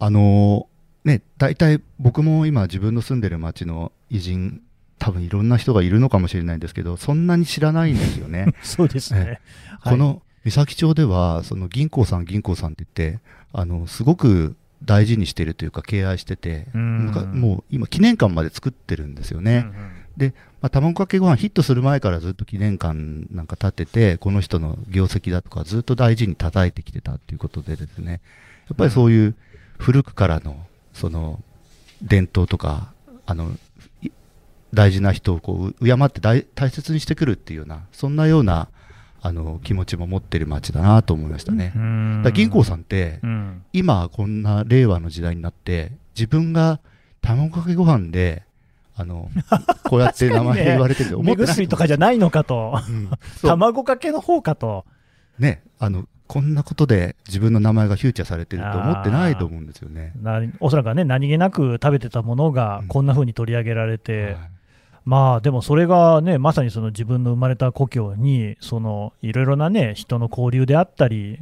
[0.00, 4.60] あのーね、大体僕も今自分の住んでる町の偉人、
[4.98, 8.54] 多分いろんな人がいるのかもしれないんですけど、そんなに知らないんですよね。
[8.62, 9.40] そうですね。
[9.84, 13.20] この三崎町では、その銀行さん、銀行さんって言って、
[13.52, 19.66] あの、すごく大事にしてるというか、敬愛してて、うんもう今、記念館まで作ってるんですよはい、ね。
[20.62, 22.96] まあ、卵かけご飯ヒットする前からずっと記念館
[23.32, 28.20] なんか建てて、この人の業績だとかずっと大事に叩いてきてたっていうことでですね、
[28.68, 29.34] やっぱりそういう
[29.78, 31.42] 古くからの、その、
[32.00, 32.92] 伝統とか、
[33.26, 33.56] あの、い
[34.74, 38.68] 大事な人をこう、敬って大大切にしてくるっていうような、そんなような、
[39.20, 41.72] あの、気持ちも持ってる街だなと思いましたね。
[41.76, 43.62] うんだ銀行さんって、うん。
[43.72, 46.80] 今こんな令和の時代になって、自分が
[47.20, 48.44] 卵かけご飯で、
[48.96, 49.30] あの、
[49.84, 52.80] こうやって名前言われてて思目ってない薬とかじゃないのかと。
[52.88, 53.10] うん
[53.42, 54.84] 卵かけの方かと。
[55.38, 60.12] ね、あの、こんなことで自分の名前がフューチャーされてると思ってないと思うんですよね。
[60.22, 64.36] なおそらくはね、何気なく食べてたものがうんこんな風に取り上げられて、はい
[65.04, 71.38] まあでもそれがね、まさにその自分の生まれた故郷に、そのいろいろなね、人の交流であったり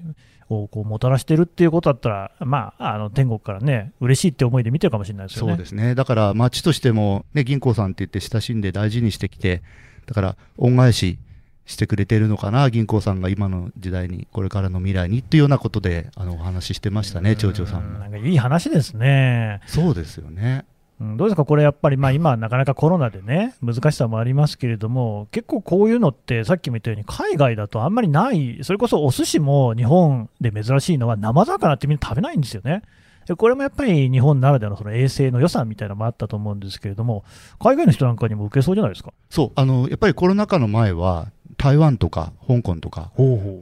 [0.48, 5.52] をこうもたらしてるっていうことだったら、まあ、あの天国からね、嬉しいって思いで見てるかもしれないですよね。
[5.52, 5.94] そうですね。
[5.94, 9.62] だから、町としても、ね、銀行さんって言って親しんで大事にしてきて、
[10.06, 11.18] だから、恩返し
[11.66, 17.88] してくれてるのかな、銀行さんが今の時代に、これからの未来にっていうようなことで、あの、お話ししてましたね、町長さんも。
[17.88, 19.60] うんなんかいい話ですね。
[19.66, 20.64] そうですよね。
[21.00, 32.82] うんどうですか、これやっぱり、まあ、今、なかなかコロナでね、難しさもありますけれども、結構こういうのって、さっきも言ったように、海外だとあんまりない、それこそお寿司も日本で珍しいのは、生魚ってみんな食べないんですよね。
[33.26, 37.24] でこれもやっぱり日本ならではのその衛生の良さみたいなのもあったと思うんですけれども、
[37.60, 39.12] 海外の人なんかにも受けそうじゃないですか？
[39.28, 43.12] そう、あの、やっぱりコロナ禍の前は、台湾とか香港とか、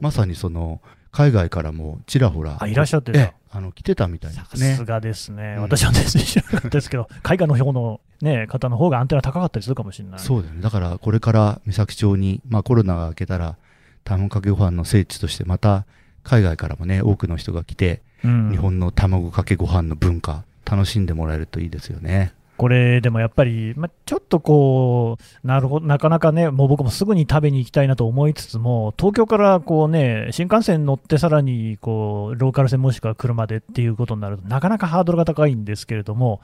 [0.01, 0.81] まさにその、
[1.19, 3.57] 海外からもちらほら、あいらっしゃってええた。
[3.57, 4.85] あの、来てたみたいでさすねす。
[4.85, 10.19] がですね、うん私は全然知らなかったですけど、 海外の方の、ね、方の方がアンテナ高かったりするかもしれない。
[10.21, 10.61] そうだよね。
[10.61, 13.57] だから、これから三崎町に、まあコロナが明けたら、
[14.05, 15.85] 卵かけご飯の聖地として、また、
[16.23, 22.31] 海外からもね、多くの人が来て、うん日本の卵かけご飯の文化、楽しんでもらえるといいですよね。
[22.59, 36.41] これでもやっぱり、まあ、ちょっとこう、なるほど、なかなかね、もう僕もすぐに食べに行きたいなと思いつつも、東京からこうね、新幹線乗って、さらにこうローカル線もしくは車でっていうことになると、なかなかハードルが高いんですけれども、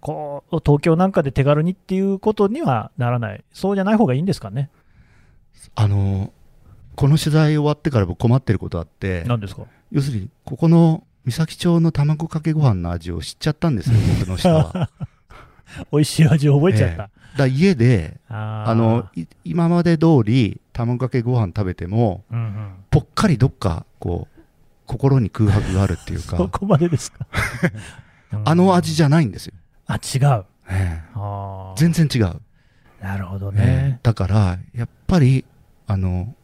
[0.00, 4.70] こう東京なんかで手軽にっていうことにはならない、そうじゃない方がいいんですかね？
[5.74, 6.32] あの、
[6.94, 9.62] この取材終わってから僕困ってることあって、なんですか？
[9.90, 14.90] 要するに、ここの三崎町の卵かけご飯の味を知っちゃったんですよ、僕の人は。
[15.92, 16.96] 美味しい味を覚えちゃった。
[16.96, 24.40] だから家で、あの、い今まで通り卵かけご飯食べても、うんうん、ぽっかりどっか、こう、
[24.86, 27.26] 心に空白があるっていうそか、 こまでですか？
[28.32, 29.54] う んあの味じゃないんですよ。
[29.86, 30.44] あ、違う。
[30.68, 32.40] えー全然違う。
[33.02, 34.00] なるほどええね。
[34.02, 35.44] だから、やっぱり、
[35.86, 36.34] あの、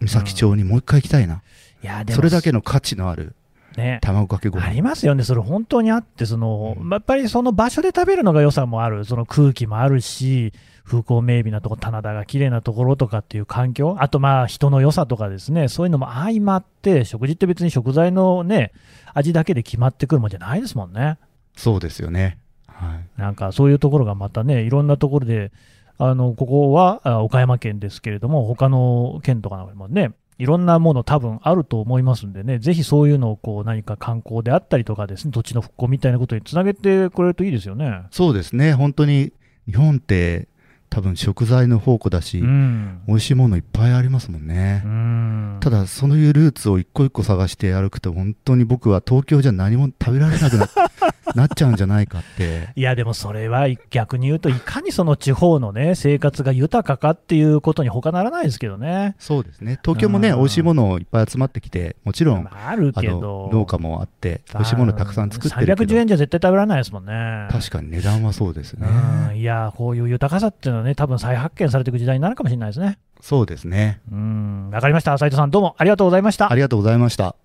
[0.00, 1.42] 三崎町にもう一回行きたいな。
[1.82, 3.34] いやでもそれだけの価値のある
[3.76, 4.82] ね、卵かけごあり飯。
[4.82, 10.52] ますよね、それ本当にあって、そのうんやっぱりその場所で食べるのが良さもある、その空気もあるし、
[10.84, 18.72] 風光明媚なところ、棚田が綺麗なところとかっていう環境、あとまあ人の良さとかですね、そういうのも相まって、食事って別に食材のね、
[19.14, 21.18] 味だけで決まってくるもんじゃないですもんね。
[21.56, 22.38] そうですよね。
[22.66, 23.20] はい。
[23.20, 25.52] なんかそういうところがまたね、いろんなところで、
[25.98, 38.04] あのここはあ岡山県ですけれども、他の県とかもね、いろんなもの多分あると思いますんでね、ぜひそういうのをこう何か観光であったりとかですね、土地の復興みたいなことにつなげてくれるといいですよね。
[38.10, 38.72] そうですね。
[38.72, 39.34] 本当に、
[39.66, 40.48] 日本って
[40.90, 43.00] 多分食材の宝庫だし、うん。
[43.06, 44.88] 美味しいものいっぱいありますもんねう。
[44.88, 45.56] ん。
[45.60, 50.68] ただ、そういうルーツを一個一個探して歩くと、本当に僕は東京じゃ何も食べられなくな
[51.36, 52.70] なっちゃうんじゃないかって。
[52.74, 59.14] いや、でもそれは逆に言うと、いかにその地方のね、生活が豊かかっていうことに他ならないですけどね。
[59.20, 59.78] そうですね。
[59.84, 63.50] 東京もね、うん美味しいものいっぱい集まってきて、もちろん、まああるあけどの、。
[63.52, 67.46] 農家もあって、美味しいものたくさん作ってるけ310ど、円じゃ絶対食べられないですもんね。
[67.50, 68.88] 確かに値段はそうですね。
[69.30, 72.98] うん、いや、こういう豊かさっていうのはね、多分再発見されていく時代になるかもしれないですね。
[73.20, 74.00] そうですね。
[74.10, 75.16] うん、わかりました。
[75.18, 76.54] 斉藤さん、どうもありがとうございましたあ。
[76.54, 77.36] りがとうございました。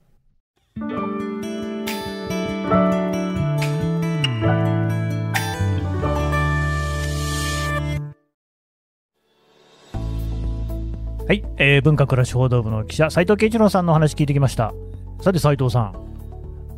[11.28, 14.74] はい、えー文化暮らし報道部の記者、斉藤健一郎さんのお話聞いてきました。
[15.22, 15.96] さて、斉藤さん、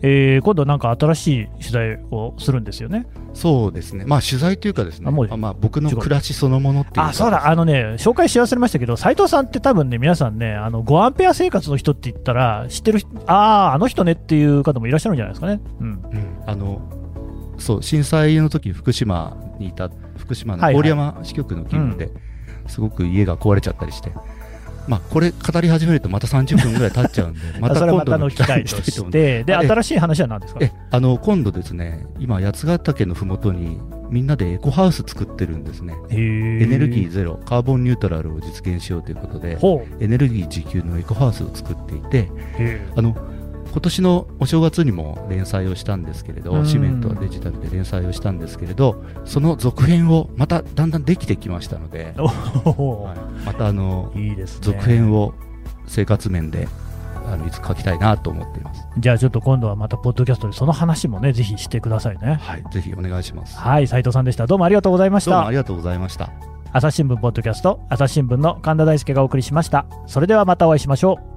[0.02, 3.08] えー今度なんか新しい取材をするんですよね。
[3.34, 4.06] そうですね。
[4.06, 15.60] まあ取材というかですね、あもうあまあ僕の暮らしそのものっていうかあ、そうだ、あのね、紹介し忘れましたけど、斉藤さんって多分ね、皆さんね、あの、5アンペア生活の人って言ったら、知ってる人、ああ、あの人ねっていう方もいらっしゃるんじゃないですかね。
[15.80, 15.88] うん。
[15.88, 16.00] うん
[16.46, 16.82] あの、
[17.58, 22.12] そう、震災の時福島にいた、福島のはいはい郡山支局の勤務で、
[22.68, 24.12] すごく家が壊れちゃったりして、
[24.88, 30.60] まあこれ語り始めるとまた30分ぐらい経っちゃうんで、 また今度の機会としたいと思うんして、で、新しい話は何ですか？
[30.62, 35.94] えあの今度ですね、今、八ヶ岳のふもとに、みんなでエコハウス作ってるんですね。
[36.10, 39.58] エネルギーゼロ、カーボンニュートラルを実現しようということで。
[40.00, 43.16] エネルギー自給のエコハウスを作っていて、へあの
[43.72, 54.36] 今年のお正月にも連載をしたんですけれど、うん紙面とデジタルで連載をしたんですけれど、その続編をまただんだんできてきましたので、はいまたあのね。
[54.62, 55.34] 続編を
[55.88, 56.68] 生活面で
[57.26, 58.88] あのいつ書きたいなと思っています。
[58.98, 62.40] じゃあちょっと今度はまたポッドキャストでその話もね、ぜひしてくださいね。
[62.42, 63.58] はい、ぜひお願いします。
[63.58, 64.48] はい、斉藤さんでした。
[64.48, 65.52] どうもありがとうございましたどうもあ。
[65.52, 66.32] りがとうございました。
[66.74, 69.86] 朝日新聞ポッドキャスト、朝日新聞の神田大輔がお送りしました。
[70.06, 71.37] それではまたお会いしましょう。